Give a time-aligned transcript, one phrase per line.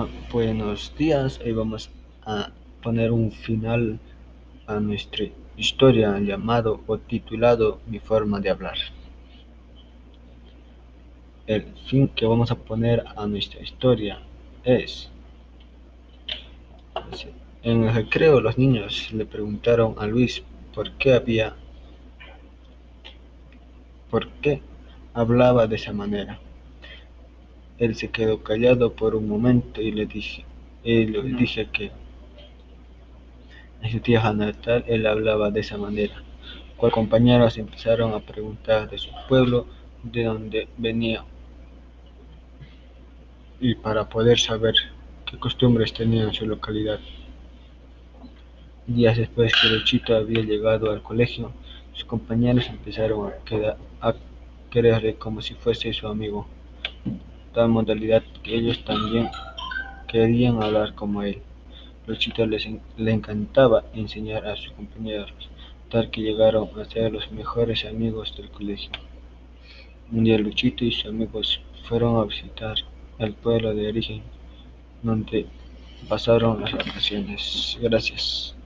[0.00, 1.90] Ah, buenos días, hoy vamos
[2.24, 2.52] a
[2.84, 3.98] poner un final
[4.68, 5.24] a nuestra
[5.56, 8.76] historia llamado o titulado Mi forma de hablar.
[11.48, 14.20] El fin que vamos a poner a nuestra historia
[14.62, 15.10] es...
[17.64, 20.44] En el recreo los niños le preguntaron a Luis
[20.76, 21.56] por qué había...
[24.08, 24.62] por qué
[25.12, 26.38] hablaba de esa manera.
[27.78, 30.44] Él se quedó callado por un momento y le dije,
[30.82, 31.92] le dije que
[33.82, 36.22] en su tierra natal él hablaba de esa manera.
[36.80, 39.66] Los compañeros empezaron a preguntar de su pueblo,
[40.02, 41.24] de dónde venía,
[43.60, 44.74] y para poder saber
[45.26, 47.00] qué costumbres tenía en su localidad.
[48.86, 51.52] Días después que Luchito había llegado al colegio,
[51.92, 53.32] sus compañeros empezaron
[54.00, 54.14] a, a
[54.70, 56.46] quererle como si fuese su amigo
[57.58, 59.28] tal modalidad que ellos también
[60.06, 61.42] querían hablar como él.
[62.06, 65.32] Luchito les le encantaba enseñar a sus compañeros,
[65.90, 68.92] tal que llegaron a ser los mejores amigos del colegio.
[70.12, 72.76] Un día Luchito y sus amigos fueron a visitar
[73.18, 74.22] el pueblo de origen,
[75.02, 75.46] donde
[76.08, 77.76] pasaron las vacaciones.
[77.82, 78.57] Gracias.